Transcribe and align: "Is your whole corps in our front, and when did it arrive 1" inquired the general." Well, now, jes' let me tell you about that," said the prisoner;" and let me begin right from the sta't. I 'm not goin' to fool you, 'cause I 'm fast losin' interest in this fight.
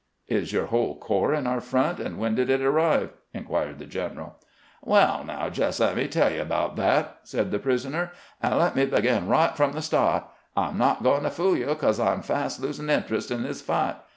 "Is 0.27 0.51
your 0.51 0.65
whole 0.65 0.97
corps 0.97 1.31
in 1.35 1.45
our 1.45 1.61
front, 1.61 1.99
and 1.99 2.17
when 2.17 2.33
did 2.33 2.49
it 2.49 2.59
arrive 2.63 3.09
1" 3.09 3.11
inquired 3.35 3.77
the 3.77 3.85
general." 3.85 4.35
Well, 4.81 5.23
now, 5.23 5.45
jes' 5.53 5.79
let 5.79 5.95
me 5.95 6.07
tell 6.07 6.31
you 6.33 6.41
about 6.41 6.75
that," 6.77 7.19
said 7.21 7.51
the 7.51 7.59
prisoner;" 7.59 8.11
and 8.41 8.57
let 8.57 8.75
me 8.75 8.87
begin 8.87 9.27
right 9.27 9.55
from 9.55 9.73
the 9.73 9.81
sta't. 9.83 10.23
I 10.57 10.69
'm 10.69 10.79
not 10.79 11.03
goin' 11.03 11.21
to 11.21 11.29
fool 11.29 11.55
you, 11.55 11.75
'cause 11.75 11.99
I 11.99 12.13
'm 12.13 12.23
fast 12.23 12.59
losin' 12.59 12.89
interest 12.89 13.29
in 13.29 13.43
this 13.43 13.61
fight. 13.61 13.97